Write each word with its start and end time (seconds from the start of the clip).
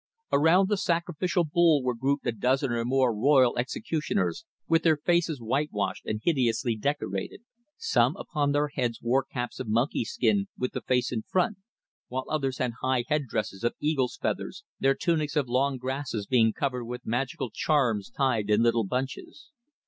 Around 0.31 0.67
the 0.67 0.77
sacrificial 0.77 1.43
bowl 1.43 1.83
were 1.83 1.93
grouped 1.93 2.25
a 2.25 2.31
dozen 2.31 2.71
or 2.71 2.83
more 2.83 3.15
royal 3.15 3.55
executioners 3.55 4.45
with 4.67 4.81
their 4.81 4.97
faces 4.97 5.39
whitewashed 5.39 6.07
and 6.07 6.19
hideously 6.23 6.75
decorated. 6.75 7.43
Some 7.77 8.15
upon 8.15 8.51
their 8.51 8.69
heads 8.69 8.99
wore 8.99 9.23
caps 9.23 9.59
of 9.59 9.67
monkey 9.67 10.03
skin 10.03 10.47
with 10.57 10.71
the 10.71 10.81
face 10.81 11.11
in 11.11 11.21
front, 11.21 11.59
while 12.07 12.25
others 12.31 12.57
had 12.57 12.71
high 12.81 13.03
head 13.09 13.27
dresses 13.27 13.63
of 13.63 13.75
eagles' 13.79 14.17
feathers, 14.19 14.63
their 14.79 14.95
tunics 14.95 15.35
of 15.35 15.47
long 15.47 15.77
grasses 15.77 16.25
being 16.25 16.51
covered 16.51 16.85
with 16.85 17.05
magical 17.05 17.51
charms 17.51 18.09
tied 18.09 18.49
in 18.49 18.63
little 18.63 18.87
bunches. 18.87 19.51